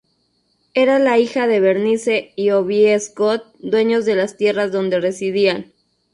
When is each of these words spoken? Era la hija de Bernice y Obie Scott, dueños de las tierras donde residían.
Era 0.73 0.97
la 0.97 1.19
hija 1.19 1.45
de 1.45 1.59
Bernice 1.59 2.33
y 2.35 2.49
Obie 2.49 2.99
Scott, 2.99 3.43
dueños 3.59 4.03
de 4.03 4.15
las 4.15 4.35
tierras 4.35 4.71
donde 4.71 4.99
residían. 4.99 5.73